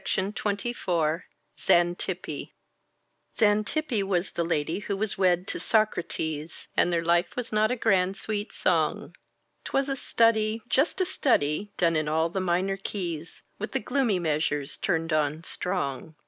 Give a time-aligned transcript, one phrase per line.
[0.03, 1.21] XANTIPPE
[1.59, 7.75] Xantippe was the lady who was wed to Socrates And their life was not a
[7.75, 9.13] grand, sweet song;
[9.63, 14.17] 'Twas a study just a study done in all the minor keys With the gloomy
[14.17, 16.15] measures turned on strong.